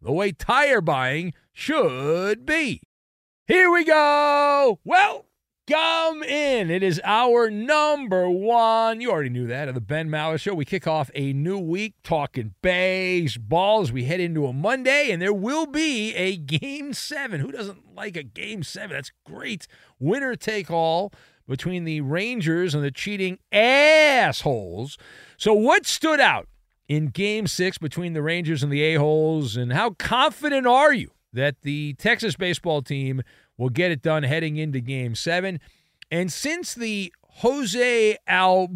[0.00, 2.82] the way tire buying should be.
[3.46, 4.78] Here we go.
[4.84, 5.26] Well,
[5.66, 6.70] come in.
[6.70, 9.00] It is hour number one.
[9.00, 10.54] You already knew that of the Ben Maller Show.
[10.54, 15.20] We kick off a new week talking baseball as we head into a Monday, and
[15.20, 17.40] there will be a game seven.
[17.40, 18.90] Who doesn't like a game seven?
[18.90, 19.66] That's great.
[19.98, 21.12] Winner take all
[21.48, 24.98] between the Rangers and the cheating assholes.
[25.38, 26.48] So, what stood out?
[26.88, 29.58] In game six between the Rangers and the A-Holes?
[29.58, 33.22] And how confident are you that the Texas baseball team
[33.58, 35.60] will get it done heading into game seven?
[36.10, 38.70] And since the Jose Altuve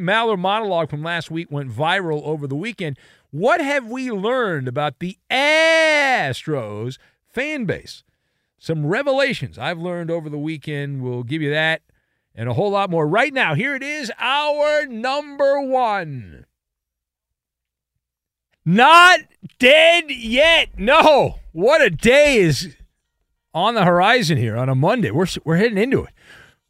[0.00, 2.98] Maller monologue from last week went viral over the weekend,
[3.30, 6.98] what have we learned about the Astros
[7.28, 8.02] fan base?
[8.58, 11.02] Some revelations I've learned over the weekend.
[11.02, 11.82] We'll give you that
[12.34, 13.54] and a whole lot more right now.
[13.54, 16.37] Here it is, hour number one.
[18.70, 19.20] Not
[19.58, 20.78] dead yet.
[20.78, 21.36] No.
[21.52, 22.76] What a day is
[23.54, 25.10] on the horizon here on a Monday.
[25.10, 26.12] We're, we're heading into it.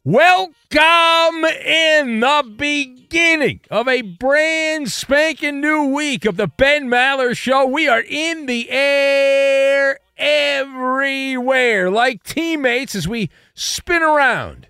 [0.05, 7.65] Welcome in the beginning of a brand spanking new week of the Ben Maller Show.
[7.65, 14.68] We are in the air everywhere like teammates as we spin around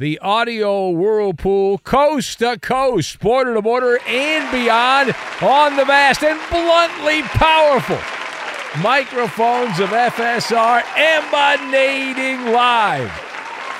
[0.00, 6.40] the audio whirlpool coast to coast, border to border, and beyond on the vast and
[6.48, 7.98] bluntly powerful
[8.82, 13.10] microphones of FSR emanating live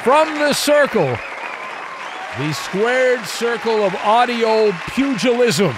[0.04, 1.16] from the circle,
[2.36, 5.74] the squared circle of audio pugilism.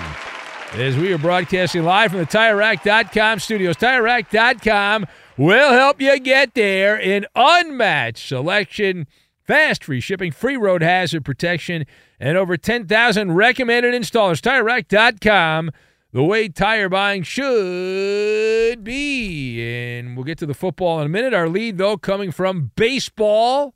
[0.72, 6.98] As we are broadcasting live from the TireRack.com studios, TireRack.com will help you get there
[6.98, 9.06] in unmatched selection
[9.44, 11.84] Fast free shipping, free road hazard protection,
[12.20, 14.40] and over 10,000 recommended installers.
[14.40, 15.72] TireRack.com,
[16.12, 19.98] the way tire buying should be.
[19.98, 21.34] And we'll get to the football in a minute.
[21.34, 23.74] Our lead, though, coming from baseball.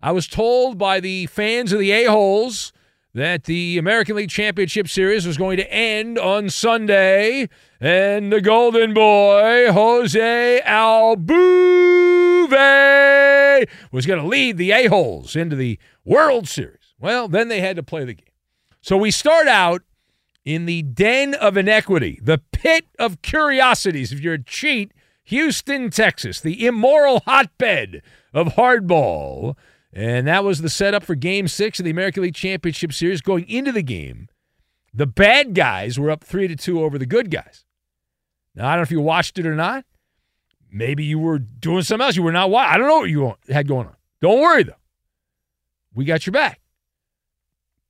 [0.00, 2.72] I was told by the fans of the A-Holes
[3.18, 7.48] that the American League Championship Series was going to end on Sunday,
[7.80, 11.28] and the Golden Boy, Jose Altuve,
[13.90, 16.94] was going to lead the A-Holes into the World Series.
[17.00, 18.24] Well, then they had to play the game.
[18.80, 19.82] So we start out
[20.44, 24.12] in the den of inequity, the pit of curiosities.
[24.12, 24.92] If you're a cheat,
[25.24, 28.00] Houston, Texas, the immoral hotbed
[28.32, 29.56] of hardball.
[29.92, 33.20] And that was the setup for game six of the American League Championship Series.
[33.22, 34.28] Going into the game,
[34.92, 37.64] the bad guys were up three to two over the good guys.
[38.54, 39.84] Now, I don't know if you watched it or not.
[40.70, 42.16] Maybe you were doing something else.
[42.16, 42.74] You were not watching.
[42.74, 43.96] I don't know what you had going on.
[44.20, 44.74] Don't worry, though.
[45.94, 46.60] We got your back.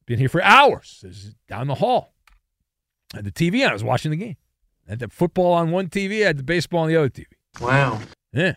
[0.07, 1.35] Been here for hours.
[1.49, 2.15] down the hall.
[3.13, 3.71] Had the TV on.
[3.71, 4.37] I was watching the game.
[4.87, 6.23] I had the football on one TV.
[6.23, 7.27] I had the baseball on the other TV.
[7.61, 8.01] Wow.
[8.33, 8.55] Yeah.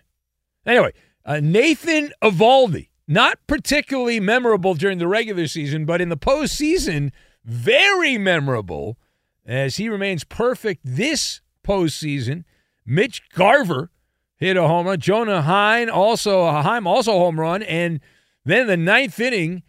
[0.65, 0.93] Anyway,
[1.25, 7.11] uh, Nathan Eovaldi, not particularly memorable during the regular season, but in the postseason,
[7.43, 8.97] very memorable
[9.45, 12.45] as he remains perfect this postseason.
[12.85, 13.91] Mitch Garver
[14.37, 14.99] hit a home run.
[14.99, 17.99] Jonah Heim also a Heim also home run, and
[18.45, 19.63] then the ninth inning,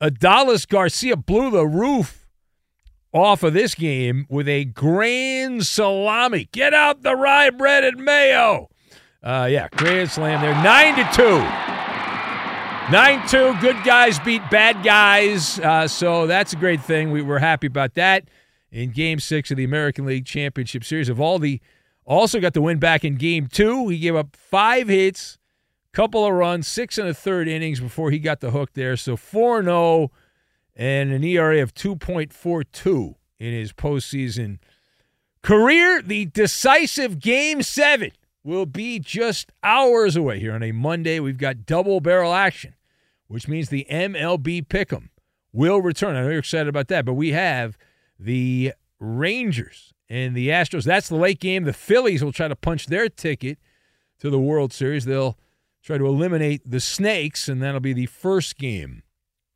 [0.00, 2.26] Adolis Garcia blew the roof
[3.12, 6.48] off of this game with a grand salami.
[6.52, 8.70] Get out the rye bread and mayo.
[9.22, 10.54] Uh, yeah, grand slam there.
[10.62, 11.87] Nine to two.
[12.90, 13.54] Nine two.
[13.60, 15.58] Good guys beat bad guys.
[15.58, 17.10] Uh, so that's a great thing.
[17.10, 18.28] We were happy about that
[18.70, 21.10] in Game Six of the American League Championship Series.
[21.10, 21.60] Eovaldi
[22.06, 23.88] also got the win back in Game Two.
[23.88, 25.36] He gave up five hits,
[25.92, 28.96] couple of runs, six and a third innings before he got the hook there.
[28.96, 30.10] So four zero
[30.74, 34.60] and an ERA of 2.42 in his postseason
[35.42, 36.00] career.
[36.00, 38.12] The decisive game seven
[38.44, 41.20] will be just hours away here on a Monday.
[41.20, 42.74] We've got double barrel action,
[43.28, 45.10] which means the MLB Pick'em
[45.52, 46.16] will return.
[46.16, 47.78] I know you're excited about that, but we have
[48.18, 50.84] the Rangers and the Astros.
[50.84, 51.64] That's the late game.
[51.64, 53.58] The Phillies will try to punch their ticket
[54.18, 55.04] to the World Series.
[55.04, 55.38] They'll
[55.82, 59.02] try to eliminate the Snakes, and that'll be the first game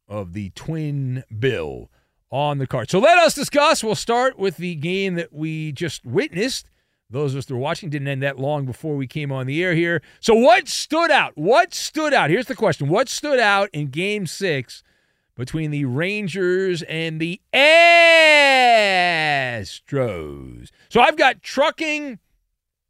[0.08, 1.90] of the twin bill
[2.30, 2.90] on the card.
[2.90, 3.82] So let us discuss.
[3.82, 6.68] We'll start with the game that we just witnessed.
[7.12, 9.62] Those of us that were watching didn't end that long before we came on the
[9.62, 10.00] air here.
[10.20, 11.36] So what stood out?
[11.36, 12.30] What stood out?
[12.30, 12.88] Here's the question.
[12.88, 14.82] What stood out in game six
[15.36, 18.30] between the Rangers and the Astros?
[20.88, 22.18] So I've got trucking,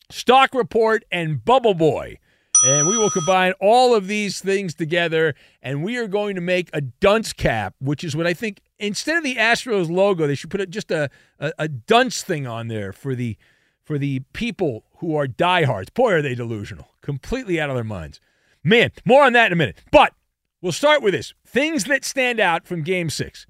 [0.09, 2.19] stock report, and bubble boy.
[2.65, 6.71] And we will combine all of these things together, and we are going to make
[6.73, 10.51] a dunce cap, which is what I think instead of the Astros logo, they should
[10.51, 11.11] put just a,
[11.41, 13.37] a, a dunce thing on there for the
[13.85, 15.91] for the people who are diehards.
[15.91, 18.21] Boy, are they delusional, completely out of their minds.
[18.65, 19.83] Man, more on that in a minute.
[19.91, 20.15] But
[20.61, 23.47] we'll start with this: things that stand out from Game Six.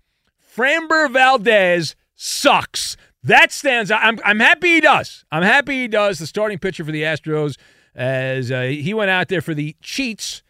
[0.54, 2.96] Framber Valdez sucks.
[3.22, 4.00] That stands out.
[4.02, 5.24] I'm, I'm happy he does.
[5.30, 6.18] I'm happy he does.
[6.18, 7.56] The starting pitcher for the Astros
[7.94, 10.42] as uh, he went out there for the cheats.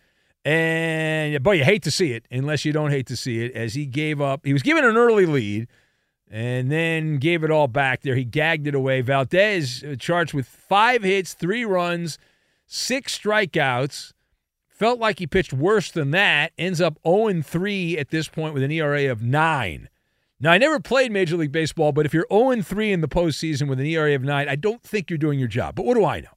[0.44, 3.52] And boy, you hate to see it unless you don't hate to see it.
[3.54, 5.68] As he gave up, he was given an early lead
[6.32, 8.14] and then gave it all back there.
[8.14, 9.02] He gagged it away.
[9.02, 12.18] Valdez uh, charged with five hits, three runs,
[12.66, 14.14] six strikeouts.
[14.70, 16.52] Felt like he pitched worse than that.
[16.56, 19.88] Ends up 0 3 at this point with an ERA of 9.
[20.40, 23.68] Now, I never played Major League Baseball, but if you're 0 3 in the postseason
[23.68, 25.74] with an ERA of 9, I don't think you're doing your job.
[25.74, 26.30] But what do I know?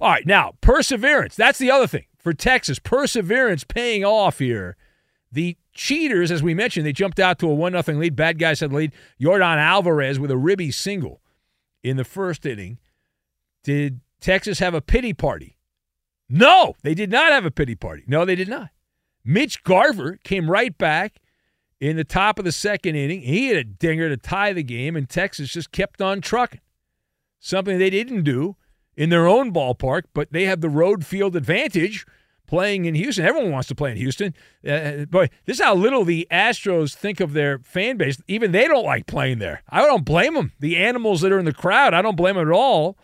[0.00, 1.34] All right, now, perseverance.
[1.34, 2.78] That's the other thing for Texas.
[2.78, 4.76] Perseverance paying off here.
[5.32, 8.16] The cheaters, as we mentioned, they jumped out to a 1 0 lead.
[8.16, 8.92] Bad guys had the lead.
[9.20, 11.22] Yordan Alvarez with a ribby single
[11.82, 12.78] in the first inning.
[13.62, 15.56] Did Texas have a pity party?
[16.28, 18.02] No, they did not have a pity party.
[18.06, 18.70] No, they did not.
[19.24, 21.20] Mitch Garver came right back
[21.80, 23.22] in the top of the second inning.
[23.22, 26.60] He had a dinger to tie the game, and Texas just kept on trucking.
[27.38, 28.56] Something they didn't do
[28.96, 32.04] in their own ballpark, but they have the road field advantage
[32.48, 33.24] playing in Houston.
[33.24, 34.34] Everyone wants to play in Houston.
[34.68, 38.20] Uh, boy, this is how little the Astros think of their fan base.
[38.26, 39.62] Even they don't like playing there.
[39.68, 40.52] I don't blame them.
[40.58, 42.98] The animals that are in the crowd, I don't blame them at all.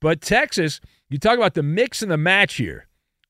[0.00, 2.86] But Texas, you talk about the mix and the match here.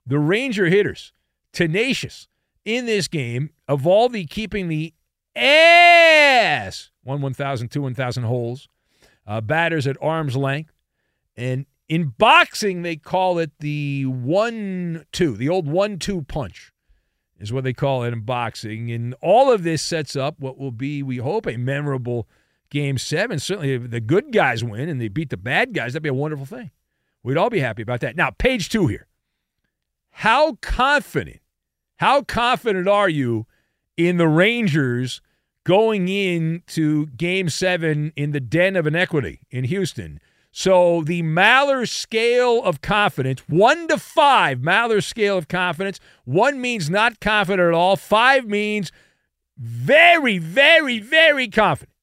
[0.06, 1.12] The Ranger hitters,
[1.52, 2.28] tenacious
[2.64, 3.50] in this game.
[3.68, 4.92] Eovaldi keeping the
[5.34, 8.68] ass one 1,000, two 1,000 holes.
[9.26, 10.72] Uh, batters at arm's length.
[11.36, 16.72] And in boxing, they call it the one two, the old one two punch
[17.40, 18.92] is what they call it in boxing.
[18.92, 22.28] And all of this sets up what will be, we hope, a memorable
[22.70, 23.40] game seven.
[23.40, 26.14] Certainly, if the good guys win and they beat the bad guys, that'd be a
[26.14, 26.70] wonderful thing.
[27.24, 28.14] We'd all be happy about that.
[28.14, 29.08] Now, page two here.
[30.10, 31.40] How confident,
[31.96, 33.46] how confident are you
[33.96, 35.20] in the Rangers
[35.64, 40.20] going into game seven in the den of inequity in Houston?
[40.52, 46.00] So the Maller scale of confidence, one to five, Maller scale of confidence.
[46.24, 47.96] One means not confident at all.
[47.96, 48.90] Five means
[49.56, 51.94] very, very, very confident.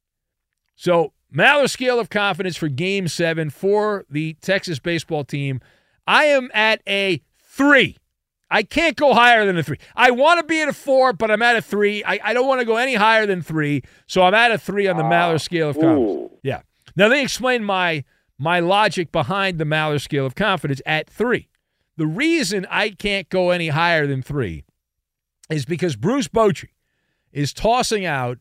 [0.75, 5.59] So Maller scale of confidence for game seven for the Texas baseball team.
[6.05, 7.97] I am at a three.
[8.49, 9.77] I can't go higher than a three.
[9.93, 12.01] I want to be at a four, but I'm at a three.
[12.05, 13.83] I, I don't want to go any higher than three.
[14.05, 16.31] So I'm at a three on the ah, Maller scale of confidence.
[16.31, 16.39] Ooh.
[16.43, 16.61] Yeah.
[16.95, 18.05] Now they explain my
[18.37, 21.47] my logic behind the Maller scale of confidence at three.
[21.97, 24.63] The reason I can't go any higher than three
[25.49, 26.69] is because Bruce Bochy
[27.31, 28.37] is tossing out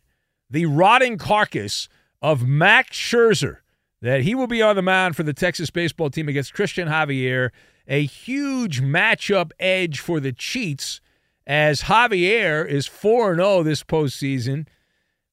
[0.51, 1.89] the rotting carcass
[2.21, 3.59] of Max Scherzer
[4.03, 7.51] that he will be on the mound for the Texas baseball team against Christian Javier
[7.89, 11.01] a huge matchup edge for the Cheats
[11.47, 14.67] as Javier is 4 0 this postseason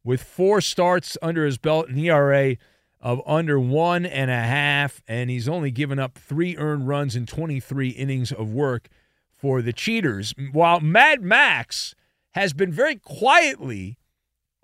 [0.04, 2.58] with four starts under his belt, an ERA
[3.04, 7.26] of under one and a half, and he's only given up three earned runs in
[7.26, 8.88] 23 innings of work
[9.30, 10.34] for the Cheaters.
[10.54, 11.96] While Mad Max
[12.32, 13.98] has been very quietly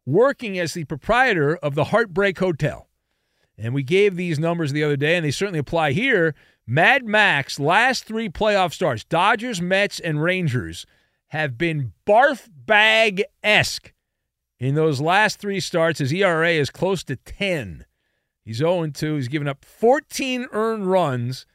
[0.05, 2.87] working as the proprietor of the Heartbreak Hotel.
[3.57, 6.33] And we gave these numbers the other day, and they certainly apply here.
[6.65, 10.85] Mad Max, last three playoff starts, Dodgers, Mets, and Rangers,
[11.27, 13.91] have been barf bag esque.
[14.59, 17.85] In those last three starts, his ERA is close to 10.
[18.49, 19.15] He's 0 2.
[19.15, 21.45] He's given up 14 earned runs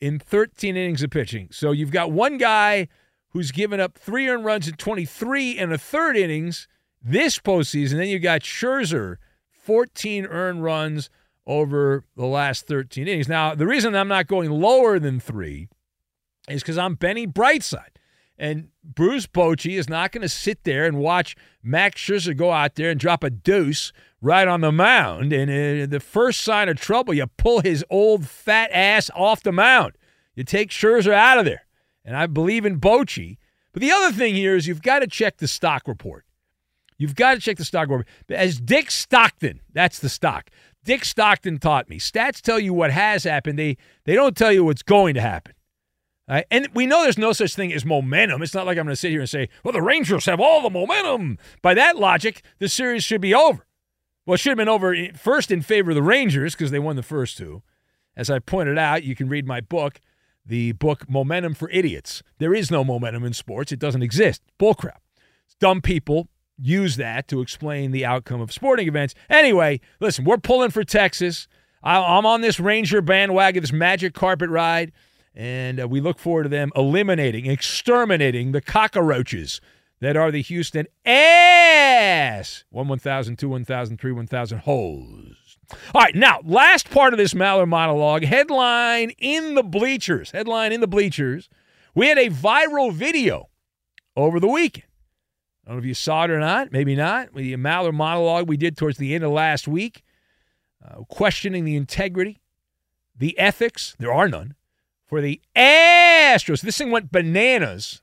[0.00, 1.48] in 13 innings of pitching.
[1.50, 2.88] So you've got one guy
[3.32, 6.66] who's given up three earned runs in 23 and a third innings
[7.02, 7.98] this postseason.
[7.98, 9.16] Then you've got Scherzer,
[9.50, 11.10] 14 earned runs
[11.46, 13.28] over the last 13 innings.
[13.28, 15.68] Now, the reason I'm not going lower than three
[16.48, 17.96] is because I'm Benny Brightside.
[18.38, 22.76] And Bruce Bochy is not going to sit there and watch Max Scherzer go out
[22.76, 25.32] there and drop a deuce right on the mound.
[25.32, 29.52] And uh, the first sign of trouble, you pull his old fat ass off the
[29.52, 29.94] mound.
[30.34, 31.66] You take Scherzer out of there.
[32.04, 33.38] And I believe in Bochy.
[33.72, 36.24] But the other thing here is you've got to check the stock report.
[36.96, 38.08] You've got to check the stock report.
[38.28, 40.50] As Dick Stockton, that's the stock.
[40.84, 41.98] Dick Stockton taught me.
[41.98, 43.58] Stats tell you what has happened.
[43.58, 45.54] They they don't tell you what's going to happen.
[46.28, 46.44] Right?
[46.50, 48.42] And we know there's no such thing as momentum.
[48.42, 50.62] It's not like I'm going to sit here and say, well, the Rangers have all
[50.62, 51.38] the momentum.
[51.62, 53.67] By that logic, the series should be over.
[54.28, 56.96] Well, it should have been over first in favor of the Rangers because they won
[56.96, 57.62] the first two.
[58.14, 60.02] As I pointed out, you can read my book,
[60.44, 62.22] the book Momentum for Idiots.
[62.36, 64.42] There is no momentum in sports, it doesn't exist.
[64.60, 64.98] Bullcrap.
[65.60, 69.14] Dumb people use that to explain the outcome of sporting events.
[69.30, 71.48] Anyway, listen, we're pulling for Texas.
[71.82, 74.92] I'm on this Ranger bandwagon, this magic carpet ride.
[75.34, 79.62] And uh, we look forward to them eliminating, exterminating the cockroaches
[80.00, 82.64] that are the Houston ass.
[82.70, 85.58] 1 1000, 2 1000, 3 1000 holes.
[85.94, 90.30] All right, now, last part of this Maller monologue headline in the bleachers.
[90.30, 91.48] Headline in the bleachers.
[91.94, 93.48] We had a viral video
[94.16, 94.86] over the weekend.
[95.66, 97.34] I don't know if you saw it or not, maybe not.
[97.34, 100.02] The Maller monologue we did towards the end of last week,
[100.82, 102.40] uh, questioning the integrity,
[103.14, 104.54] the ethics, there are none,
[105.04, 106.62] for the Astros.
[106.62, 108.00] This thing went bananas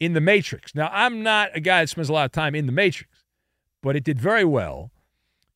[0.00, 0.74] in the Matrix.
[0.74, 3.24] Now, I'm not a guy that spends a lot of time in the Matrix,
[3.82, 4.90] but it did very well.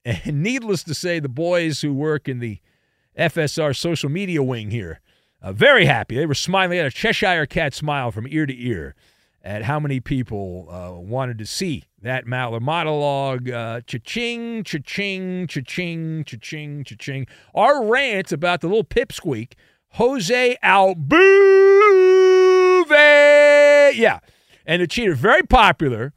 [0.04, 2.58] And needless to say, the boys who work in the
[3.16, 5.00] FSR social media wing here,
[5.40, 6.16] uh, very happy.
[6.16, 6.70] They were smiling.
[6.70, 8.96] They had a Cheshire cat smile from ear to ear
[9.44, 13.48] at how many people uh, wanted to see that Maller monologue.
[13.48, 17.28] Uh, cha-ching, cha-ching, cha-ching, cha-ching, cha-ching.
[17.54, 19.52] Our rant about the little pipsqueak–
[19.96, 21.04] Jose Altuve.
[23.94, 24.20] Yeah.
[24.66, 26.12] And the cheater, very popular.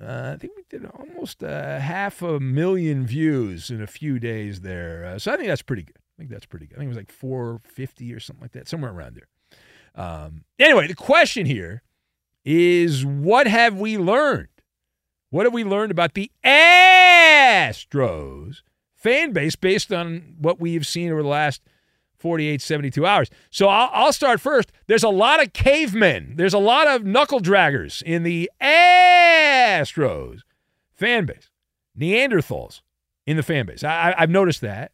[0.00, 4.60] Uh, I think we did almost uh, half a million views in a few days
[4.60, 5.04] there.
[5.04, 5.96] Uh, so I think that's pretty good.
[5.96, 6.76] I think that's pretty good.
[6.76, 9.28] I think it was like 450 or something like that, somewhere around there.
[9.94, 11.82] Um, anyway, the question here
[12.44, 14.48] is what have we learned?
[15.30, 17.76] What have we learned about the Astros
[18.94, 21.62] fan base based on what we have seen over the last–
[22.18, 23.30] 48, 72 hours.
[23.50, 24.72] So I'll, I'll, start first.
[24.86, 30.40] There's a lot of cavemen, there's a lot of knuckle draggers in the Astros
[30.94, 31.50] fan base,
[31.98, 32.80] Neanderthals
[33.26, 33.84] in the fan base.
[33.84, 34.92] I, have noticed that.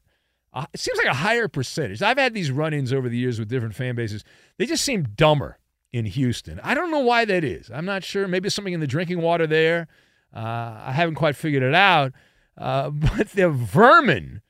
[0.54, 2.02] Uh, it seems like a higher percentage.
[2.02, 4.22] I've had these run ins over the years with different fan bases.
[4.58, 5.58] They just seem dumber
[5.92, 6.60] in Houston.
[6.62, 7.70] I don't know why that is.
[7.70, 8.28] I'm not sure.
[8.28, 9.88] Maybe something in the drinking water there.
[10.34, 12.12] Uh, I haven't quite figured it out.
[12.56, 14.42] Uh, but the vermin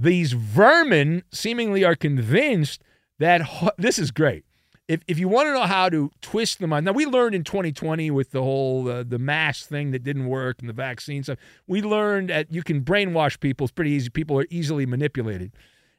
[0.00, 2.82] these vermin seemingly are convinced
[3.18, 3.42] that
[3.78, 4.44] this is great.
[4.88, 7.44] If, if you want to know how to twist the mind, now we learned in
[7.44, 11.38] 2020 with the whole uh, the mask thing that didn't work and the vaccine stuff.
[11.68, 13.66] We learned that you can brainwash people.
[13.66, 14.10] It's pretty easy.
[14.10, 15.52] People are easily manipulated.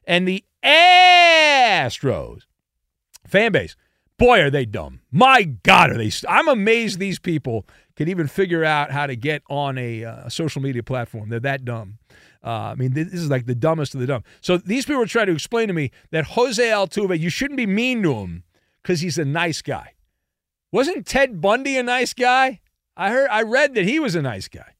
[0.06, 2.42] And the Astros
[3.26, 3.76] fan base,
[4.18, 5.00] boy, are they dumb.
[5.10, 6.10] My God, are they?
[6.28, 7.66] I'm amazed these people
[7.96, 11.28] can even figure out how to get on a uh, social media platform.
[11.28, 11.98] They're that dumb.
[12.44, 14.24] Uh, I mean, this is like the dumbest of the dumb.
[14.40, 17.66] So these people are trying to explain to me that Jose Altuve, you shouldn't be
[17.66, 18.42] mean to him
[18.82, 19.94] because he's a nice guy.
[20.72, 22.60] Wasn't Ted Bundy a nice guy?
[22.96, 24.74] I heard, I read that he was a nice guy.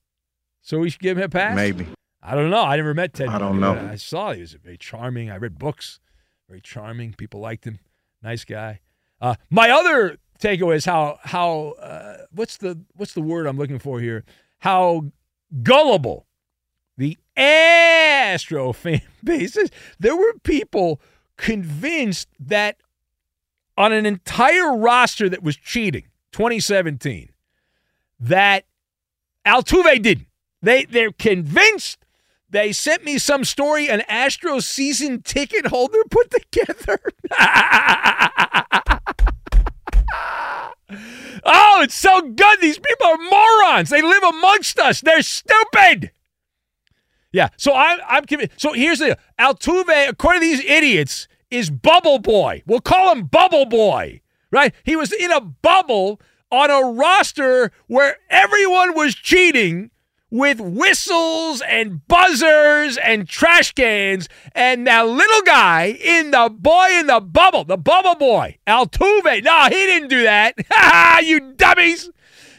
[0.60, 1.54] So we should give him a pass.
[1.54, 1.86] Maybe.
[2.22, 2.62] I don't know.
[2.62, 3.28] I never met Ted.
[3.28, 3.90] I Bundy, don't know.
[3.90, 5.30] I saw he was very charming.
[5.30, 6.00] I read books.
[6.48, 7.14] Very charming.
[7.14, 7.78] People liked him.
[8.22, 8.80] Nice guy.
[9.20, 13.78] Uh, my other takeaway is how how uh, what's the what's the word I'm looking
[13.78, 14.24] for here?
[14.58, 15.06] How
[15.62, 16.26] gullible
[17.02, 21.00] the Astro fan bases, there were people
[21.36, 22.76] convinced that
[23.76, 27.30] on an entire roster that was cheating 2017
[28.20, 28.64] that
[29.44, 30.28] Altuve didn't.
[30.62, 31.98] They they're convinced.
[32.48, 37.00] They sent me some story an Astro season ticket holder put together.
[41.44, 42.60] oh, it's so good.
[42.60, 43.90] These people are morons.
[43.90, 45.00] They live amongst us.
[45.00, 46.12] They're stupid.
[47.32, 47.48] Yeah.
[47.56, 48.60] So I'm I'm convinced.
[48.60, 52.62] So here's the Altuve, according to these idiots, is Bubble Boy.
[52.66, 54.20] We'll call him Bubble Boy.
[54.50, 54.74] Right?
[54.84, 56.20] He was in a bubble
[56.50, 59.90] on a roster where everyone was cheating
[60.30, 64.28] with whistles and buzzers and trash cans.
[64.54, 69.42] And that little guy in the boy in the bubble, the bubble boy, Altuve.
[69.44, 70.54] No, he didn't do that.
[70.70, 72.10] Ha you dummies.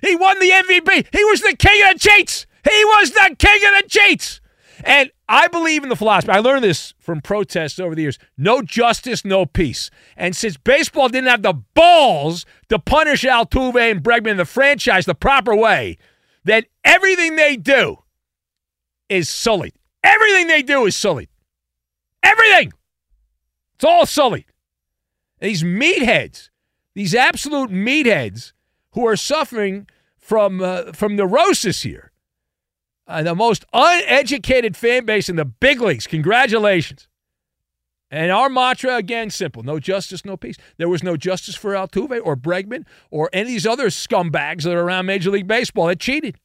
[0.02, 1.08] He won the MVP.
[1.12, 2.46] He was the king of the cheats.
[2.70, 4.40] He was the king of the cheats.
[4.84, 6.32] And I believe in the philosophy.
[6.32, 8.20] I learned this from protests over the years.
[8.38, 9.90] No justice, no peace.
[10.18, 15.06] And since baseball didn't have the balls to punish Altuve and Bregman, in the franchise,
[15.06, 15.98] the proper way,
[16.44, 18.00] then everything they do
[19.08, 19.74] is sullied.
[20.04, 21.30] Everything they do is sullied.
[22.22, 22.74] Everything.
[23.76, 24.46] It's all sullied.
[25.40, 26.50] These meatheads,
[26.94, 28.52] these absolute meatheads
[28.92, 29.88] who are suffering
[30.18, 32.13] from uh, from neurosis here
[33.08, 36.08] uh, the most uneducated fan base in the big leagues.
[36.08, 37.08] Congratulations.
[38.10, 40.56] And our mantra, again, simple no justice, no peace.
[40.78, 44.74] There was no justice for Altuve or Bregman or any of these other scumbags that
[44.74, 46.38] are around Major League Baseball that cheated.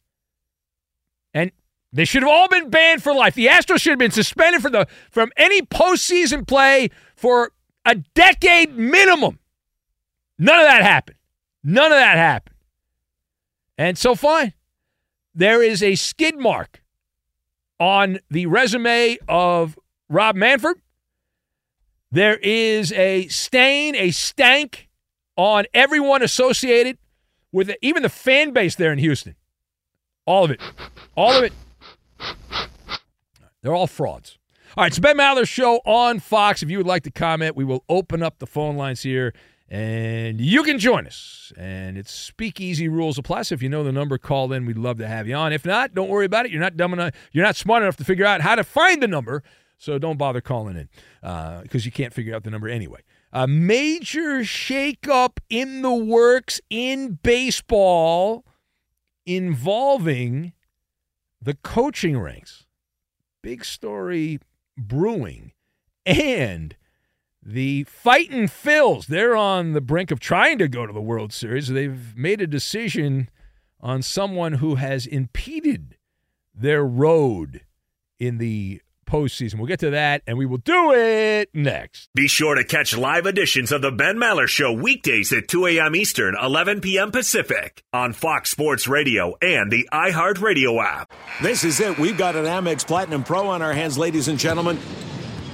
[1.34, 1.52] And
[1.92, 3.34] they should have all been banned for life.
[3.34, 7.52] The Astros should have been suspended for the, from any postseason play for
[7.84, 9.38] a decade minimum.
[10.38, 11.18] None of that happened.
[11.62, 12.56] None of that happened.
[13.76, 14.54] And so, fine
[15.38, 16.82] there is a skid mark
[17.78, 19.78] on the resume of
[20.08, 20.78] Rob Manfred.
[22.10, 24.88] There is a stain, a stank
[25.36, 26.98] on everyone associated
[27.52, 29.36] with it, even the fan base there in Houston.
[30.26, 30.60] All of it.
[31.16, 31.52] All of it.
[33.62, 34.38] They're all frauds.
[34.76, 36.64] All right, it's Ben Maller Show on Fox.
[36.64, 39.32] If you would like to comment, we will open up the phone lines here
[39.70, 41.52] and you can join us.
[41.56, 43.42] And it's speakeasy rules apply.
[43.42, 44.64] So if you know the number, call in.
[44.64, 45.52] We'd love to have you on.
[45.52, 46.52] If not, don't worry about it.
[46.52, 47.14] You're not dumb enough.
[47.32, 49.42] You're not smart enough to figure out how to find the number.
[49.76, 50.88] So don't bother calling in
[51.20, 53.00] because uh, you can't figure out the number anyway.
[53.32, 58.44] A major shakeup in the works in baseball
[59.26, 60.54] involving
[61.40, 62.64] the coaching ranks.
[63.42, 64.40] Big story
[64.76, 65.52] brewing.
[66.06, 66.74] And
[67.48, 71.68] the Fighting Phils, they're on the brink of trying to go to the World Series.
[71.68, 73.30] They've made a decision
[73.80, 75.96] on someone who has impeded
[76.54, 77.62] their road
[78.18, 79.54] in the postseason.
[79.54, 82.10] We'll get to that, and we will do it next.
[82.14, 85.96] Be sure to catch live editions of the Ben Maller Show weekdays at 2 a.m.
[85.96, 87.10] Eastern, 11 p.m.
[87.10, 91.14] Pacific on Fox Sports Radio and the iHeartRadio app.
[91.40, 91.98] This is it.
[91.98, 94.78] We've got an Amex Platinum Pro on our hands, ladies and gentlemen.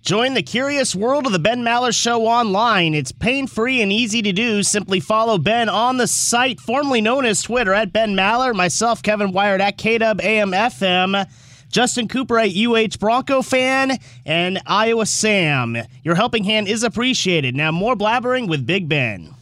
[0.00, 2.94] Join the curious world of the Ben Maller Show online.
[2.94, 4.62] It's pain free and easy to do.
[4.62, 9.30] Simply follow Ben on the site formerly known as Twitter at Ben Maller, myself, Kevin
[9.30, 11.26] Wired at KW.
[11.68, 15.76] Justin Cooper at UH Bronco fan, and Iowa Sam.
[16.02, 17.54] Your helping hand is appreciated.
[17.54, 19.34] Now, more blabbering with Big Ben.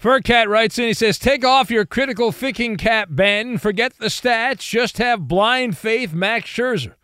[0.00, 3.58] Furcat writes in, he says, Take off your critical thinking cap, Ben.
[3.58, 4.68] Forget the stats.
[4.68, 6.94] Just have blind faith, Max Scherzer.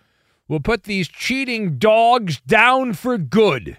[0.49, 3.77] We'll put these cheating dogs down for good.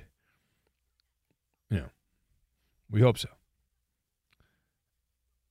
[1.70, 1.86] Yeah,
[2.90, 3.30] we hope so.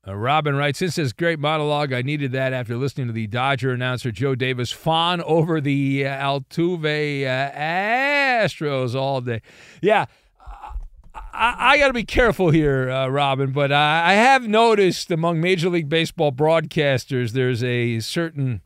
[0.06, 3.72] Uh, Robin writes, Since this great monologue, I needed that after listening to the Dodger
[3.72, 9.42] announcer Joe Davis fawn over the uh, Altuve uh, Astros all day.
[9.82, 10.06] Yeah,
[11.32, 15.40] I, I got to be careful here, uh, Robin, but I, I have noticed among
[15.40, 18.60] Major League Baseball broadcasters there's a certain.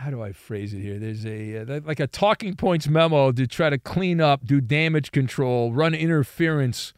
[0.00, 0.98] How do I phrase it here?
[0.98, 5.12] There's a uh, like a talking points memo to try to clean up, do damage
[5.12, 6.92] control, run interference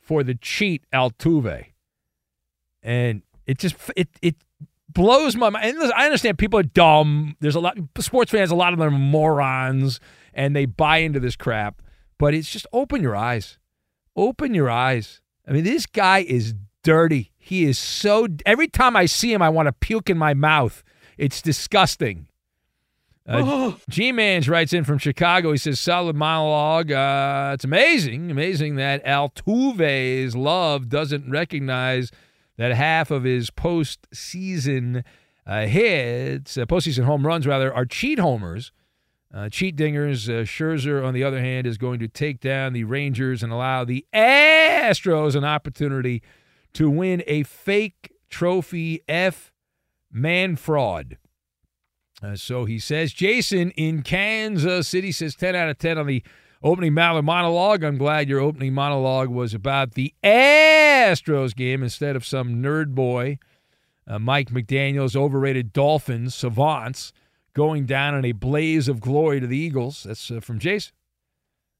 [0.00, 1.66] for the cheat Altuve
[2.86, 4.36] and it just it it
[4.88, 5.76] blows my mind.
[5.76, 7.36] And I understand people are dumb.
[7.40, 8.50] There's a lot sports fans.
[8.50, 10.00] A lot of them are morons,
[10.32, 11.82] and they buy into this crap.
[12.16, 13.58] But it's just open your eyes.
[14.14, 15.20] Open your eyes.
[15.46, 17.32] I mean, this guy is dirty.
[17.36, 18.28] He is so.
[18.46, 20.82] Every time I see him, I want to puke in my mouth.
[21.18, 22.28] It's disgusting.
[23.28, 23.80] Uh, oh.
[23.90, 25.50] G Mans writes in from Chicago.
[25.50, 26.92] He says, solid monologue.
[26.92, 32.12] Uh, it's amazing, amazing that Altuve's love doesn't recognize
[32.56, 35.02] that half of his postseason
[35.46, 38.72] uh, hits, uh, postseason home runs rather, are cheat homers.
[39.34, 40.28] Uh, cheat dingers.
[40.28, 43.84] Uh, Scherzer, on the other hand, is going to take down the Rangers and allow
[43.84, 46.22] the Astros an opportunity
[46.74, 49.52] to win a fake trophy F
[50.10, 51.18] man fraud.
[52.22, 53.12] Uh, so he says.
[53.12, 56.22] Jason in Kansas City says 10 out of 10 on the
[56.62, 57.84] opening monologue.
[57.84, 63.38] I'm glad your opening monologue was about the Astros game instead of some nerd boy,
[64.06, 67.12] uh, Mike McDaniel's overrated Dolphins savants
[67.54, 70.04] going down in a blaze of glory to the Eagles.
[70.04, 70.92] That's uh, from Jason.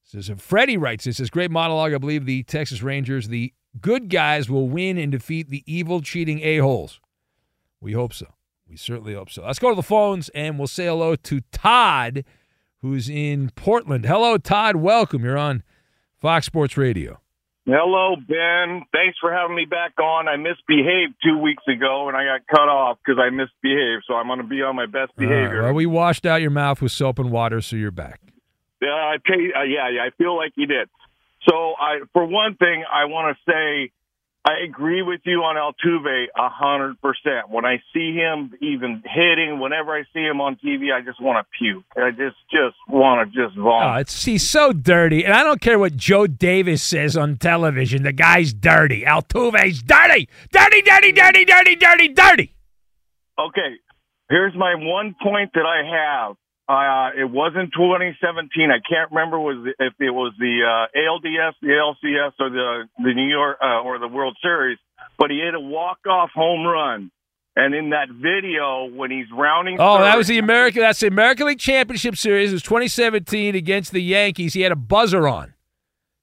[0.05, 1.05] Says uh, Freddie writes.
[1.05, 1.93] This says great monologue.
[1.93, 6.41] I believe the Texas Rangers, the good guys, will win and defeat the evil, cheating
[6.41, 7.01] a holes.
[7.81, 8.36] We hope so.
[8.69, 9.45] We certainly hope so.
[9.45, 12.25] Let's go to the phones and we'll say hello to Todd
[12.87, 14.07] who's in Portland.
[14.07, 14.77] Hello, Todd.
[14.77, 15.25] Welcome.
[15.25, 15.63] You're on
[16.21, 17.21] Fox Sports Radio.
[17.67, 18.83] Hello, Ben.
[18.93, 20.29] Thanks for having me back on.
[20.29, 24.05] I misbehaved two weeks ago and I got cut off because I misbehaved.
[24.07, 25.63] So I'm going to be on my best behavior.
[25.63, 28.21] Right, well, we washed out your mouth with soap and water, so you're back.
[28.81, 30.03] Yeah, I pay, uh, yeah, yeah.
[30.03, 30.89] I feel like you did.
[31.49, 33.91] So, I, for one thing, I want to say
[34.47, 37.51] I agree with you on Altuve a hundred percent.
[37.51, 41.45] When I see him even hitting, whenever I see him on TV, I just want
[41.45, 41.85] to puke.
[41.97, 43.89] I just just want to just vomit.
[43.89, 48.05] Oh, it's he's so dirty, and I don't care what Joe Davis says on television.
[48.05, 49.03] The guy's dirty.
[49.03, 52.55] Altuve's dirty, dirty, dirty, dirty, dirty, dirty, dirty.
[53.37, 53.75] Okay,
[54.31, 56.37] here's my one point that I have.
[56.69, 58.71] Uh, it wasn't 2017.
[58.71, 63.15] I can't remember was if it was the uh, ALDS, the ALCS, or the the
[63.15, 64.79] New York uh, or the World Series.
[65.19, 67.11] But he hit a walk off home run
[67.55, 70.83] And in that video, when he's rounding, Oh, that was the American.
[70.83, 72.51] That's the American League Championship Series.
[72.51, 74.53] It was 2017 against the Yankees.
[74.55, 75.55] He had a buzzer on.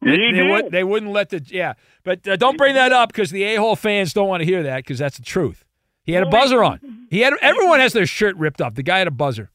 [0.04, 0.50] He they, did.
[0.50, 3.56] would, they wouldn't let the yeah, but uh, don't bring that up because the a
[3.56, 5.64] hole fans don't want to hear that because that's the truth.
[6.04, 7.08] He had a buzzer on.
[7.10, 8.76] He had everyone has their shirt ripped off.
[8.76, 9.50] The guy had a buzzer,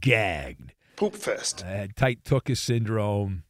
[0.00, 0.72] gagged.
[0.96, 1.62] Poop fest.
[1.62, 3.42] Uh, had tight tuchus syndrome.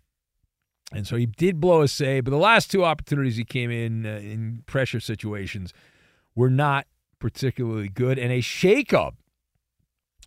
[0.92, 4.06] And so he did blow a save, but the last two opportunities he came in
[4.06, 5.72] uh, in pressure situations
[6.36, 6.86] were not
[7.18, 8.20] particularly good.
[8.20, 9.14] And a shakeup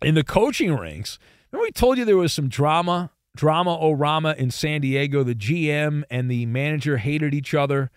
[0.02, 1.18] in the coaching ranks.
[1.50, 5.22] Remember, we told you there was some drama, drama orama in San Diego.
[5.22, 7.90] The GM and the manager hated each other.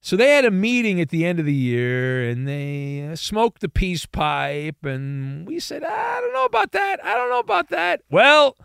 [0.00, 3.60] So they had a meeting at the end of the year and they uh, smoked
[3.60, 4.84] the peace pipe.
[4.84, 7.04] And we said, I don't know about that.
[7.04, 8.02] I don't know about that.
[8.08, 8.56] Well,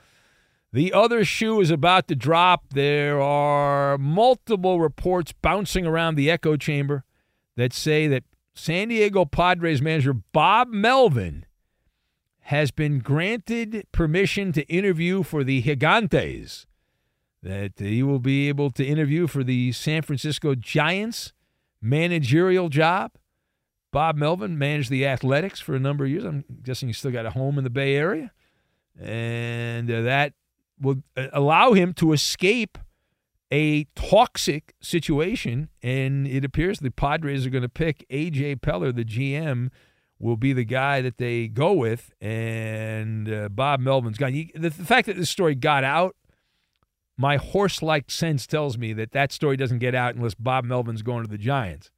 [0.72, 2.70] the other shoe is about to drop.
[2.70, 7.04] There are multiple reports bouncing around the echo chamber
[7.58, 11.46] that say that San Diego Padres manager Bob Melvin
[12.46, 16.66] has been granted permission to interview for the Gigantes.
[17.44, 21.34] That he will be able to interview for the San Francisco Giants
[21.82, 23.14] managerial job.
[23.92, 26.24] Bob Melvin managed the Athletics for a number of years.
[26.24, 28.32] I'm guessing he's still got a home in the Bay Area.
[29.00, 30.34] And uh, that
[30.80, 32.78] will uh, allow him to escape
[33.52, 35.70] a toxic situation.
[35.84, 38.58] And it appears the Padres are going to pick A.J.
[38.58, 39.70] Preller, the GM,
[40.22, 42.14] will be the guy that they go with.
[42.22, 44.34] And uh, Bob Melvin's gone.
[44.34, 46.16] You, the, the fact that this story got out,
[47.18, 51.02] my horse like sense tells me that that story doesn't get out unless Bob Melvin's
[51.02, 51.92] going to the Giants.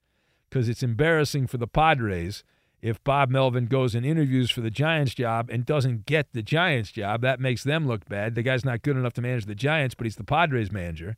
[0.49, 2.43] Because it's embarrassing for the Padres
[2.81, 6.91] if Bob Melvin goes and interviews for the Giants job and doesn't get the Giants
[6.91, 7.21] job.
[7.21, 8.35] That makes them look bad.
[8.35, 11.15] The guy's not good enough to manage the Giants, but he's the Padres manager.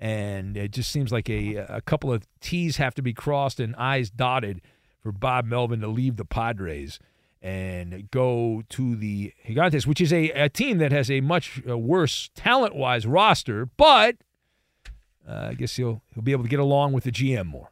[0.00, 3.74] And it just seems like a, a couple of T's have to be crossed and
[3.76, 4.62] I's dotted
[5.02, 6.98] for Bob Melvin to leave the Padres
[7.40, 11.78] and go to the Gigantes, which is a, a team that has a much uh,
[11.78, 14.16] worse talent wise roster, but
[15.28, 17.70] uh, I guess he'll he'll be able to get along with the GM more,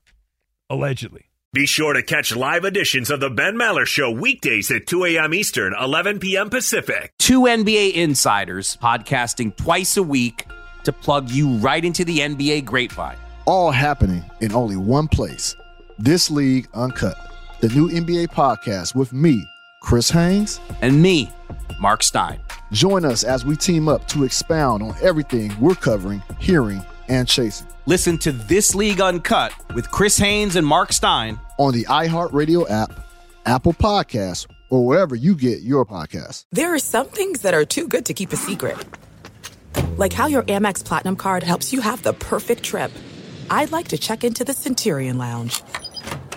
[0.71, 1.31] allegedly.
[1.53, 5.33] Be sure to catch live editions of the Ben Maller Show weekdays at 2 a.m.
[5.33, 6.51] Eastern, 11 p.m.
[6.51, 7.15] Pacific.
[7.19, 10.47] Two NBA insiders podcasting twice a week
[10.85, 13.17] to plug you right into the NBA grapevine.
[13.47, 15.57] All happening in only one place.
[15.99, 17.17] This League Uncut,
[17.61, 19.43] the new NBA podcast with me,
[19.81, 21.33] Chris Haynes, and me,
[21.81, 22.39] Mark Stein.
[22.71, 27.67] Join us as we team up to expound on everything we're covering, hearing, and chasing.
[27.87, 32.93] Listen to This League Uncut with Chris Haynes and Mark Stein on the iHeartRadio app,
[33.47, 36.45] Apple Podcasts, or wherever you get your podcasts.
[36.53, 38.77] There are some things that are too good to keep a secret.
[39.97, 42.93] Like how your Amex Platinum card helps you have the perfect trip.
[43.49, 45.63] I'd like to check into the Centurion Lounge.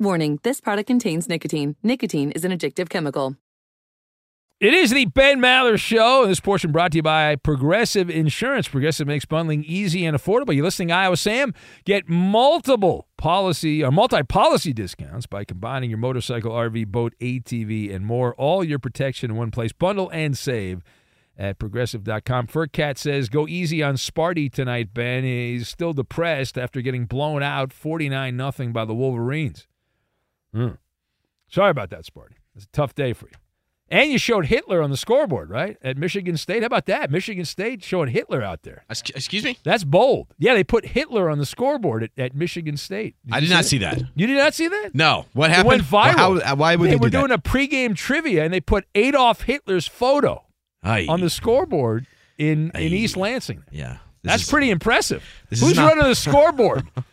[0.00, 1.76] Warning, this product contains nicotine.
[1.82, 3.36] Nicotine is an addictive chemical.
[4.60, 6.26] It is the Ben Maller Show.
[6.26, 8.66] This portion brought to you by Progressive Insurance.
[8.66, 10.54] Progressive makes bundling easy and affordable.
[10.54, 11.54] You're listening Iowa Sam.
[11.84, 18.34] Get multiple policy or multi-policy discounts by combining your motorcycle, RV, boat, ATV, and more.
[18.34, 19.72] All your protection in one place.
[19.72, 20.82] Bundle and save
[21.38, 22.48] at progressive.com.
[22.48, 25.22] Furcat says, go easy on Sparty tonight, Ben.
[25.22, 29.68] He's still depressed after getting blown out 49 nothing by the Wolverines.
[30.54, 30.68] Hmm.
[31.48, 32.34] Sorry about that, Sparty.
[32.54, 33.32] It's a tough day for you.
[33.90, 35.76] And you showed Hitler on the scoreboard, right?
[35.82, 36.62] At Michigan State.
[36.62, 37.10] How about that?
[37.10, 38.84] Michigan State showing Hitler out there.
[38.88, 39.58] Excuse me?
[39.62, 40.28] That's bold.
[40.38, 43.14] Yeah, they put Hitler on the scoreboard at, at Michigan State.
[43.30, 44.02] I did not see that.
[44.14, 44.94] You did not see that?
[44.94, 45.26] No.
[45.34, 45.68] What It happened?
[45.68, 46.42] went viral.
[46.42, 47.40] How, why would they they, were do doing that?
[47.40, 50.44] a pregame trivia, and they put Adolf Hitler's photo
[50.82, 51.06] Aye.
[51.08, 52.06] on the scoreboard
[52.38, 53.64] in, in East Lansing.
[53.70, 53.98] Yeah.
[54.22, 55.22] That's pretty impressive.
[55.50, 56.88] this is Who's not- running the scoreboard?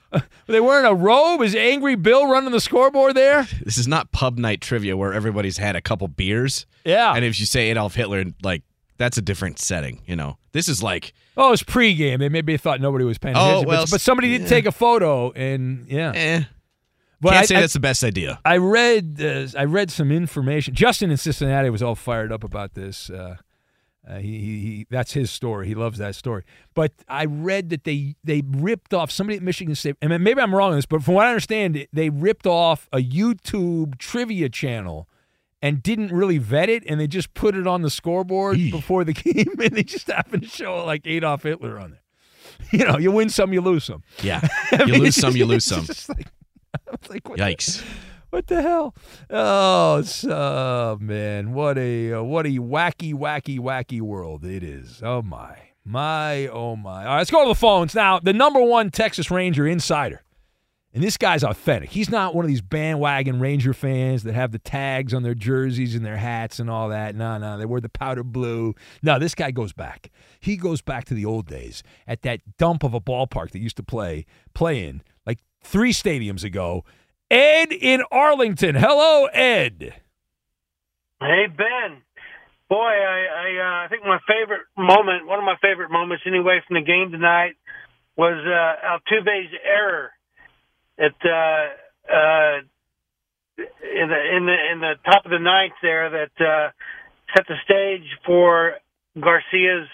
[0.48, 1.42] They wearing a robe?
[1.42, 3.48] Is Angry Bill running the scoreboard there?
[3.64, 6.66] This is not pub night trivia where everybody's had a couple beers.
[6.84, 7.14] Yeah.
[7.16, 8.64] And if you say Adolf Hitler, like
[8.98, 10.02] that's a different setting.
[10.06, 12.20] You know, this is like Oh, it's pregame.
[12.20, 13.68] They maybe thought nobody was paying Oh, attention.
[13.70, 16.12] well, but, but somebody did take a photo, and yeah.
[16.14, 16.44] Eh.
[17.22, 18.40] But can't I- say I- that's the best idea.
[18.44, 20.74] I read uh, I read some information.
[20.76, 23.10] Justin in Cincinnati was all fired up about this.
[23.10, 23.38] Uh,
[24.08, 25.68] uh, he, he, he that's his story.
[25.68, 26.44] He loves that story.
[26.74, 29.96] But I read that they they ripped off somebody at Michigan State.
[30.04, 32.98] Mean, maybe I'm wrong on this, but from what I understand, they ripped off a
[32.98, 35.08] YouTube trivia channel
[35.62, 39.14] and didn't really vet it, and they just put it on the scoreboard before the
[39.14, 42.00] game, and they just happened to show like Adolf Hitler on there.
[42.72, 44.04] You know, you win some, you lose some.
[44.24, 44.48] Yeah.
[44.72, 45.86] You mean, lose some, you lose some.
[46.10, 46.28] like-
[47.10, 47.84] like, what the- Yikes.
[48.32, 48.96] What the hell?
[49.30, 55.02] Oh, it's, oh man, what a what a wacky, wacky, wacky world it is.
[55.04, 57.06] Oh my, my, oh my.
[57.06, 58.20] All right, let's go to the phones now.
[58.20, 60.24] The number one Texas Ranger insider,
[60.94, 61.92] and this guy's authentic.
[61.92, 65.94] He's not one of these bandwagon Ranger fans that have the tags on their jerseys
[65.94, 67.16] and their hats and all that.
[67.16, 68.76] No, no, they wear the powder blue.
[69.04, 70.10] No, this guy goes back.
[70.40, 73.78] He goes back to the old days at that dump of a ballpark that used
[73.78, 76.86] to play play in like three stadiums ago.
[77.32, 78.76] Ed in Arlington.
[78.76, 79.94] Hello, Ed.
[81.22, 82.02] Hey Ben,
[82.68, 86.60] boy, I I, uh, I think my favorite moment, one of my favorite moments anyway
[86.68, 87.54] from the game tonight,
[88.18, 90.12] was uh, Altuve's error
[91.00, 92.60] at uh, uh,
[93.58, 96.72] in the in the in the top of the ninth there that uh,
[97.34, 98.74] set the stage for
[99.18, 99.88] Garcia's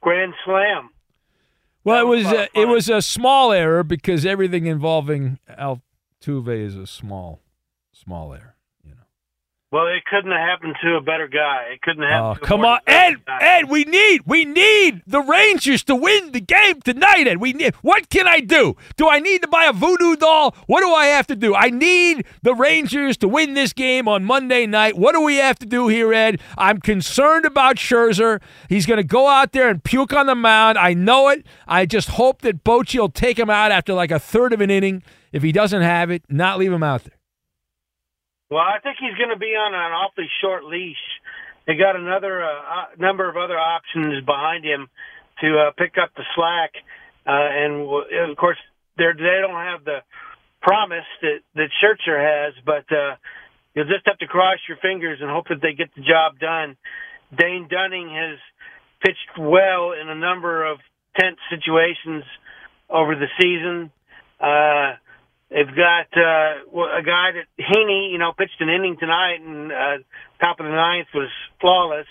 [0.00, 0.90] grand slam.
[1.84, 5.38] Well, it was uh, it was a small error because everything involving
[6.20, 7.40] Altuve is a small
[7.92, 8.56] small error.
[9.72, 11.68] Well, it couldn't have happened to a better guy.
[11.74, 12.24] It couldn't have.
[12.24, 13.18] Oh, to come on, Ed!
[13.40, 17.28] Ed, we need we need the Rangers to win the game tonight.
[17.28, 17.76] Ed, we need.
[17.76, 18.74] What can I do?
[18.96, 20.56] Do I need to buy a voodoo doll?
[20.66, 21.54] What do I have to do?
[21.54, 24.98] I need the Rangers to win this game on Monday night.
[24.98, 26.40] What do we have to do here, Ed?
[26.58, 28.42] I'm concerned about Scherzer.
[28.68, 30.78] He's going to go out there and puke on the mound.
[30.78, 31.46] I know it.
[31.68, 34.70] I just hope that Bochy will take him out after like a third of an
[34.70, 35.04] inning.
[35.32, 37.16] If he doesn't have it, not leave him out there.
[38.50, 40.98] Well, I think he's going to be on an awfully short leash.
[41.66, 44.88] They got another uh, uh, number of other options behind him
[45.40, 46.72] to uh, pick up the slack,
[47.26, 48.58] uh, and of course
[48.96, 49.98] they're, they don't have the
[50.62, 53.14] promise that that Scherzer has, but uh,
[53.74, 56.76] you'll just have to cross your fingers and hope that they get the job done.
[57.36, 58.38] Dane Dunning has
[59.00, 60.78] pitched well in a number of
[61.18, 62.24] tense situations
[62.88, 63.92] over the season.
[64.40, 64.98] Uh,
[65.50, 69.98] They've got uh, a guy that Heaney, you know, pitched an inning tonight, and uh,
[70.40, 71.28] top of the ninth was
[71.60, 72.06] flawless.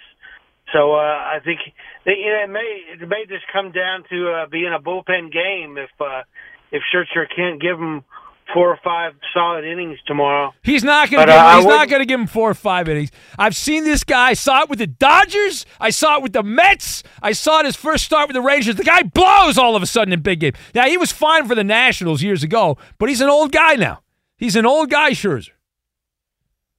[0.74, 1.60] So uh, I think
[2.06, 5.32] they, you know, it may it may just come down to uh, being a bullpen
[5.32, 6.24] game if uh,
[6.72, 8.04] if Scherzer can't give them
[8.54, 10.54] four or five solid innings tomorrow.
[10.64, 11.34] He's not going to.
[11.34, 13.12] uh, he's wouldn't- going to give him four or five innings.
[13.38, 14.30] I've seen this guy.
[14.30, 15.66] I saw it with the Dodgers.
[15.80, 17.04] I saw it with the Mets.
[17.22, 18.76] I saw it his first start with the Rangers.
[18.76, 20.54] The guy blows all of a sudden in big game.
[20.74, 24.02] Now he was fine for the Nationals years ago, but he's an old guy now.
[24.38, 25.50] He's an old guy, Scherzer.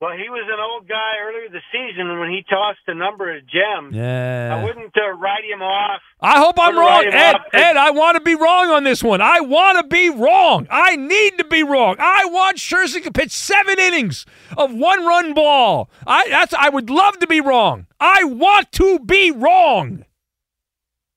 [0.00, 3.42] Well, he was an old guy earlier this season when he tossed a number of
[3.46, 3.94] gems.
[3.94, 4.56] Yeah.
[4.58, 6.00] I wouldn't uh, write him off.
[6.22, 7.36] I hope I'm wrong, Ed.
[7.52, 9.20] Ed, I want to be wrong on this one.
[9.20, 10.66] I want to be wrong.
[10.70, 11.96] I need to be wrong.
[11.98, 14.24] I want Scherzer to pitch seven innings
[14.56, 15.90] of one-run ball.
[16.06, 16.54] I that's.
[16.54, 17.86] I would love to be wrong.
[18.00, 20.06] I want to be wrong.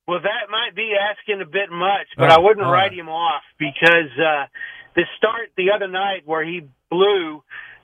[0.09, 2.99] Well, that might be asking a bit much, but Oh, I wouldn't all write right.
[2.99, 4.47] him off because uh,
[4.97, 7.43] the start the other night where he blew.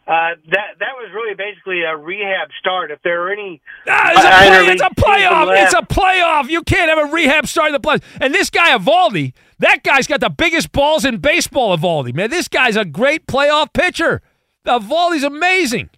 [0.10, 2.89] Uh, that that was really basically a rehab start.
[2.89, 5.64] If there are any, Ah, it's, a play, it's a playoff.
[5.64, 6.49] It's a playoff.
[6.49, 8.01] You can't have a rehab start in the playoffs.
[8.20, 11.78] And this guy Eovaldi, that guy's got the biggest balls in baseball.
[11.78, 14.24] Eovaldi, man, this guy's a great playoff pitcher.
[14.66, 15.91] Eovaldi's amazing.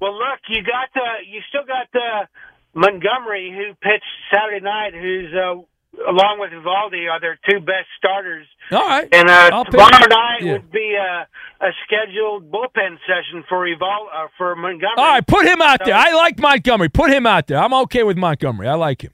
[0.00, 2.26] Well, look, you got uh, you still got uh,
[2.72, 5.60] Montgomery who pitched Saturday night, who's uh,
[6.08, 8.46] along with Eovaldi are their two best starters.
[8.70, 10.52] All right, And uh, tomorrow night Yeah.
[10.54, 11.26] would be a,
[11.64, 14.94] a scheduled bullpen session for Evol- uh, for Montgomery.
[14.96, 15.94] All right, put him out So- there.
[15.96, 16.88] I like Montgomery.
[16.88, 17.58] Put him out there.
[17.58, 18.68] I'm okay with Montgomery.
[18.68, 19.12] I like him.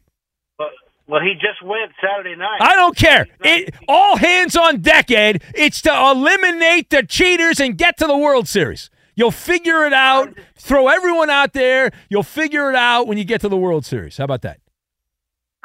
[0.59, 0.69] Well,
[1.09, 2.59] well, he just went Saturday night.
[2.61, 3.27] I don't care.
[3.43, 5.43] It, all hands on deck, Ed.
[5.55, 8.91] It's to eliminate the cheaters and get to the World Series.
[9.17, 10.33] You'll figure it out.
[10.57, 11.91] Throw everyone out there.
[12.09, 14.17] You'll figure it out when you get to the World Series.
[14.19, 14.61] How about that?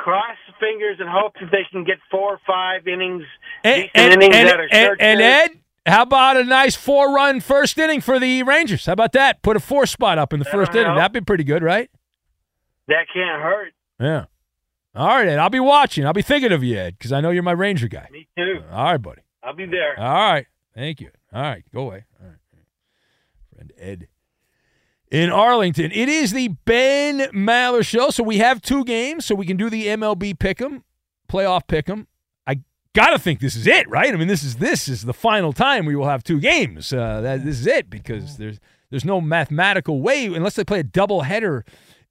[0.04, 3.24] Cross the fingers and hope that they can get four or five innings,
[3.64, 5.52] And, and, innings and- that are and- and Ed,
[5.86, 8.86] how about a nice four-run first inning for the Rangers?
[8.86, 9.42] How about that?
[9.42, 10.88] Put a four spot up in the first inning.
[10.88, 10.98] help.
[10.98, 11.90] That'd be pretty good, right?
[12.90, 13.72] That can't hurt.
[13.98, 14.26] Yeah.
[14.94, 15.40] All right, Ed.
[15.40, 16.06] I'll be watching.
[16.06, 18.10] I'll be thinking of you, Ed, because I know you're my Ranger guy.
[18.12, 18.62] Me too.
[18.72, 19.22] All right, buddy.
[19.42, 19.98] I'll be there.
[19.98, 20.46] All right.
[20.76, 21.12] Thank you.
[21.34, 21.64] All right.
[21.74, 22.04] Go away.
[22.22, 22.38] All right.
[23.56, 24.08] Friend Ed
[25.14, 25.92] in Arlington.
[25.92, 28.10] It is the Ben Maller Show.
[28.10, 30.82] So we have two games, so we can do the MLB Pick'em,
[31.30, 32.08] playoff Pick'em.
[32.48, 32.62] I
[32.94, 34.12] gotta think this is it, right?
[34.12, 36.92] I mean, this is this is the final time we will have two games.
[36.92, 38.60] Uh, that this is it because there's
[38.90, 41.64] there's no mathematical way unless they play a double header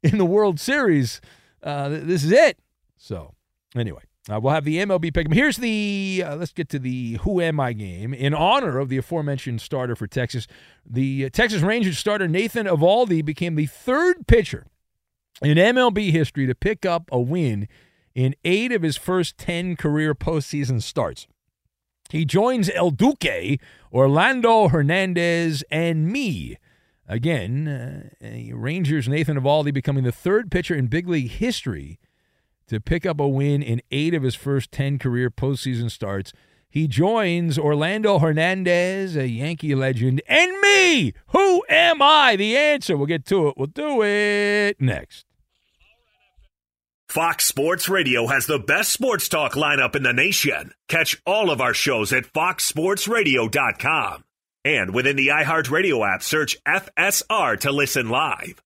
[0.04, 1.20] in the World Series.
[1.60, 2.58] Uh, th- this is it.
[2.96, 3.34] So
[3.74, 4.02] anyway.
[4.30, 5.32] Uh, we'll have the MLB pick.
[5.32, 8.96] Here's the uh, let's get to the Who Am I game in honor of the
[8.96, 10.46] aforementioned starter for Texas.
[10.86, 14.66] The Texas Rangers starter Nathan Eovaldi became the third pitcher
[15.42, 17.66] in MLB history to pick up a win
[18.14, 21.26] in eight of his first ten career postseason starts.
[22.10, 23.58] He joins El Duque,
[23.92, 26.58] Orlando Hernandez, and me.
[27.08, 31.98] Again, uh, Rangers Nathan Eovaldi becoming the third pitcher in big league history
[32.68, 36.32] to pick up a win in eight of his first 10 career postseason starts.
[36.68, 41.12] He joins Orlando Hernandez, a Yankee legend, and me.
[41.28, 42.36] Who am I?
[42.36, 42.96] The answer.
[42.96, 43.58] We'll get to it.
[43.58, 45.26] We'll do it next.
[47.08, 50.72] Fox Sports Radio has the best sports talk lineup in the nation.
[50.88, 54.24] Catch all of our shows at foxsportsradio.com.
[54.64, 58.62] And within the iHeartRadio app, search FSR to listen live.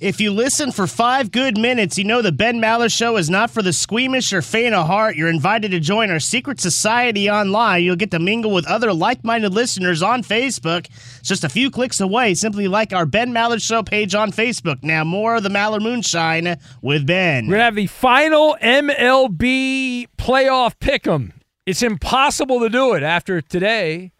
[0.00, 3.50] If you listen for five good minutes, you know the Ben Maller Show is not
[3.50, 5.16] for the squeamish or faint of heart.
[5.16, 7.82] You're invited to join our secret society online.
[7.82, 10.86] You'll get to mingle with other like minded listeners on Facebook.
[11.18, 12.34] It's just a few clicks away.
[12.34, 14.84] Simply like our Ben Maller Show page on Facebook.
[14.84, 17.46] Now, more of the Maller Moonshine with Ben.
[17.48, 21.32] We're going to have the final MLB playoff pick 'em.
[21.66, 24.12] It's impossible to do it after today.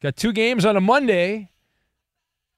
[0.00, 1.50] Got two games on a Monday.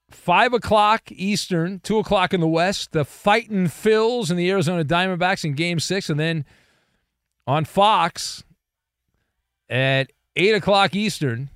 [0.09, 2.91] Five o'clock Eastern, two o'clock in the West.
[2.91, 6.45] The fighting Phils and the Arizona Diamondbacks in Game Six, and then
[7.45, 8.43] on Fox
[9.69, 11.49] at eight o'clock Eastern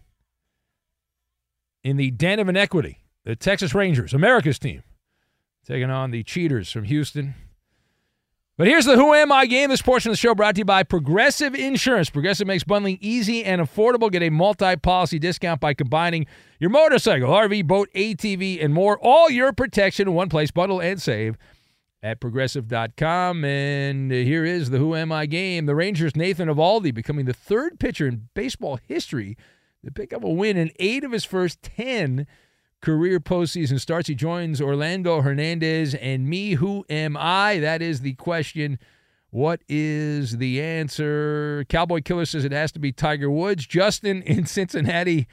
[1.84, 4.84] in the Den of Inequity, the Texas Rangers, America's team,
[5.66, 7.36] taking on the Cheaters from Houston.
[8.56, 9.72] But here's the Who Am I game.
[9.72, 12.12] This portion of the show brought to you by Progressive Insurance.
[12.12, 14.12] Progressive makes bundling easy and affordable.
[14.12, 16.28] Get a multi policy discount by combining
[16.60, 18.99] your motorcycle, RV, boat, ATV, and more.
[19.01, 20.51] All your protection in one place.
[20.51, 21.36] Bundle and save
[22.04, 23.43] at progressive.com.
[23.43, 25.66] And here is the Who Am I game.
[25.66, 29.36] The Rangers' Nathan Eovaldi becoming the third pitcher in baseball history
[29.84, 32.28] to pick up a win in eight of his first 10
[32.84, 34.10] career postseason starts.
[34.10, 36.56] He joins Orlando Hernandez and me.
[36.56, 37.60] Who am I?
[37.60, 38.78] That is the question.
[39.30, 41.66] What is the answer?
[41.70, 43.66] Cowboy Killer says it has to be Tiger Woods.
[43.66, 45.28] Justin in Cincinnati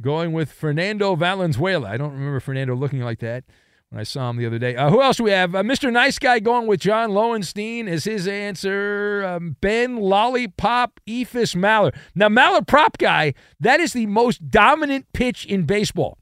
[0.00, 1.90] going with Fernando Valenzuela.
[1.90, 3.44] I don't remember Fernando looking like that
[3.90, 4.74] when I saw him the other day.
[4.74, 5.54] Uh, who else do we have?
[5.54, 5.92] Uh, Mr.
[5.92, 9.24] Nice Guy going with John Lowenstein is his answer.
[9.26, 11.94] Um, ben Lollipop Eephus Maller.
[12.14, 16.16] Now, Maller prop guy, that is the most dominant pitch in baseball.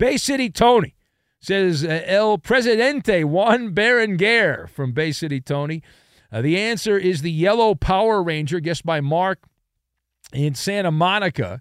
[0.00, 0.94] Bay City Tony
[1.40, 5.82] says uh, El Presidente Juan Berenguer from Bay City Tony.
[6.32, 9.42] Uh, the answer is the Yellow Power Ranger, guessed by Mark
[10.32, 11.60] in Santa Monica.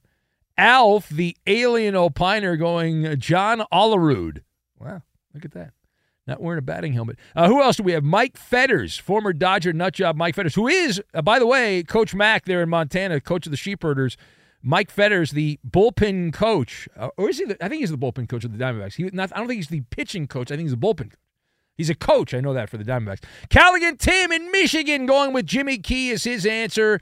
[0.57, 4.39] Alf, the alien opiner, going uh, John Olerud.
[4.79, 5.01] Wow,
[5.33, 5.73] look at that.
[6.25, 7.19] Not wearing a batting helmet.
[7.35, 8.05] Uh, who else do we have?
[8.05, 12.45] Mike Fetters, former Dodger nutjob Mike Fetters, who is, uh, by the way, Coach Mack
[12.45, 14.15] there in Montana, coach of the Sheepherders.
[14.61, 17.45] Mike Fetters, the bullpen coach, uh, or is he?
[17.45, 18.95] The, I think he's the bullpen coach of the Diamondbacks.
[18.95, 19.31] He not.
[19.33, 20.51] I don't think he's the pitching coach.
[20.51, 21.11] I think he's the bullpen.
[21.77, 22.33] He's a coach.
[22.33, 23.23] I know that for the Diamondbacks.
[23.49, 26.99] Callaghan Tim in Michigan, going with Jimmy Key is his answer.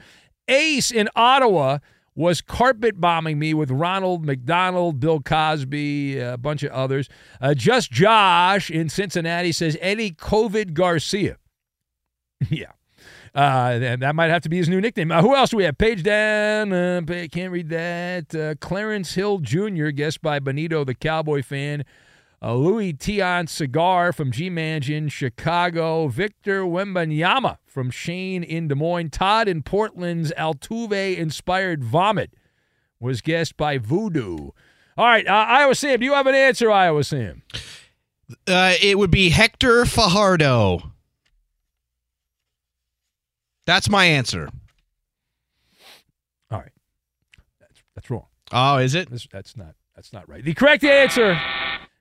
[0.47, 1.80] Ace in Ottawa
[2.18, 7.10] was carpet bombing me with Ronald McDonald, Bill Cosby, a bunch of others.
[7.39, 11.38] Uh, Just Josh in Cincinnati says Eddie COVID Garcia.
[12.49, 12.72] yeah.
[13.34, 15.11] Uh, that, might have to be his new nickname.
[15.11, 15.78] Uh, who else do we have?
[15.78, 16.73] Page down.
[16.73, 17.01] Uh,
[17.32, 18.36] can't read that.
[18.36, 21.84] Uh, Clarence Hill Jr., guessed by Benito, the Cowboy fan.
[22.41, 26.07] Uh, Louis Tion Cigar from G Mansion, Chicago.
[26.07, 29.09] Victor Wembanyama from Shane in Des Moines.
[29.09, 32.34] Todd in Portland's Altuve inspired vomit
[32.99, 34.51] was guessed by Voodoo.
[34.97, 37.43] All right, uh, Iowa Sam, do you have an answer, Iowa Sam?
[38.47, 40.91] Uh, it would be Hector Fajardo.
[43.68, 44.49] That's my answer.
[46.49, 46.72] All right,
[47.59, 48.26] that's that's wrong.
[48.53, 49.09] Oh, is it?
[49.09, 50.41] That's, that's not that's not right.
[50.41, 51.38] The correct answer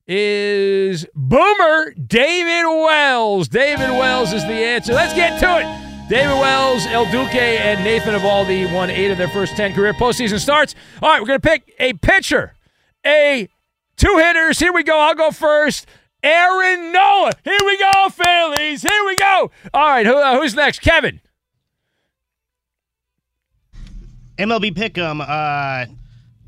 [0.07, 3.49] is Boomer David Wells.
[3.49, 4.95] David Wells is the answer.
[4.95, 6.09] Let's get to it.
[6.09, 10.39] David Wells, El Duque, and Nathan Eovaldi won eight of their first 10 career postseason
[10.39, 10.77] starts.
[11.03, 12.55] All right, we're going to pick a pitcher,
[13.05, 13.49] a
[13.97, 14.61] two hitters.
[14.61, 15.01] Here we go.
[15.01, 15.89] I'll go first.
[16.23, 17.33] Aaron Nola.
[17.43, 18.83] Here we go, Phillies.
[18.83, 19.51] Here we go.
[19.75, 20.79] All right, who, uh, who's next?
[20.79, 21.21] Kevin.
[24.39, 25.21] MLB Pick'em.
[25.21, 25.91] Uh,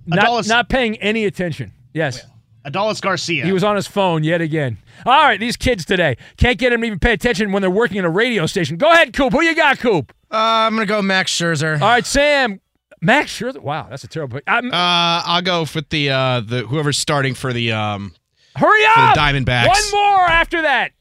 [0.06, 1.72] Not, Adolis, not paying any attention.
[1.92, 2.24] Yes.
[2.64, 3.44] Adolis Garcia.
[3.44, 4.76] He was on his phone yet again.
[5.06, 7.98] All right, these kids today can't get him to even pay attention when they're working
[7.98, 8.76] at a radio station.
[8.76, 9.32] Go ahead, Coop.
[9.32, 10.12] Who you got, Coop?
[10.30, 11.80] Uh, I'm gonna go Max Scherzer.
[11.80, 12.60] All right, Sam.
[13.00, 13.60] Max Scherzer.
[13.60, 14.44] Wow, that's a terrible pick.
[14.46, 18.14] I'm, Uh, I'll go with the uh the whoever's starting for the um.
[18.56, 19.16] hurry for the up!
[19.16, 19.68] Diamondbacks.
[19.68, 20.92] One more after that.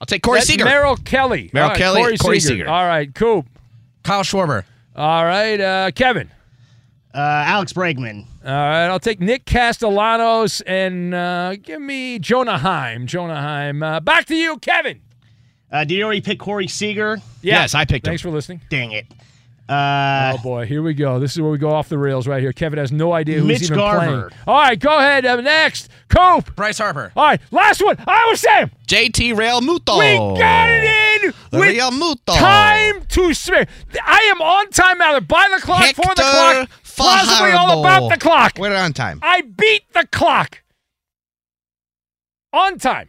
[0.00, 0.64] I'll take Corey That's Seager.
[0.64, 1.50] Merrill Kelly.
[1.52, 2.54] Merrill All right, Kelly, Corey, Corey Seager.
[2.54, 2.68] Seager.
[2.68, 3.46] All right, Coop.
[4.04, 4.64] Kyle Schwarber.
[4.96, 6.30] All right, uh, Kevin.
[7.14, 8.26] uh, Alex Bregman.
[8.44, 13.06] All right, I'll take Nick Castellanos and uh, give me Jonah Heim.
[13.06, 13.82] Jonah Heim.
[13.82, 15.00] Uh, back to you, Kevin.
[15.72, 17.16] Uh, did you already pick Corey Seager?
[17.42, 17.62] Yeah.
[17.62, 18.10] Yes, I picked him.
[18.10, 18.60] Thanks for listening.
[18.68, 19.06] Dang it.
[19.68, 21.18] Uh, oh boy, here we go.
[21.18, 22.52] This is where we go off the rails right here.
[22.52, 23.98] Kevin has no idea who's Mitch even Garver.
[24.28, 24.42] playing.
[24.46, 25.24] All right, go ahead.
[25.24, 26.54] Uh, next, Cope.
[26.54, 27.12] Bryce Harper.
[27.16, 27.96] All right, last one.
[28.06, 28.70] I was Sam.
[28.86, 29.98] JT Realmuto.
[29.98, 32.36] We got it in The with Realmuto.
[32.36, 33.66] time to spare.
[34.04, 35.12] I am on time now.
[35.12, 38.58] They're by the clock, for the Hector clock, possibly all about the clock.
[38.58, 39.20] We're on time.
[39.22, 40.62] I beat the clock.
[42.52, 43.08] On time.